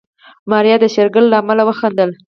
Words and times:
ماريا 0.51 0.75
د 0.81 0.85
شېرګل 0.93 1.25
له 1.29 1.35
عمل 1.41 1.59
وخندل. 1.63 2.09